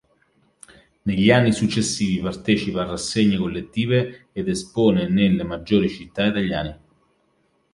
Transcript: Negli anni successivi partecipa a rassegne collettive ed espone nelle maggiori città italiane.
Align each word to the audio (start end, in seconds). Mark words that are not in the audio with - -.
Negli 1.03 1.29
anni 1.29 1.51
successivi 1.53 2.19
partecipa 2.23 2.81
a 2.81 2.85
rassegne 2.87 3.37
collettive 3.37 4.29
ed 4.31 4.47
espone 4.49 5.07
nelle 5.07 5.43
maggiori 5.43 5.89
città 5.89 6.25
italiane. 6.25 6.81